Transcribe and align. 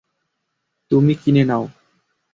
তুমি 0.91 1.13
কিনে 1.15 1.43
নাও। 1.43 1.63